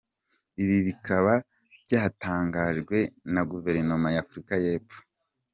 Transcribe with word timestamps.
Ibi 0.63 0.77
bikaba 0.87 1.33
byatangajwe 1.83 2.97
na 3.33 3.41
guverinoma 3.51 4.07
ya 4.15 4.21
Afurika 4.25 4.53
y’Epfo. 4.63 4.99